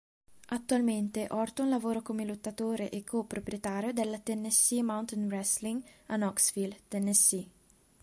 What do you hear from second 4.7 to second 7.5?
Mountain Wrestling a Knoxville, Tennessee.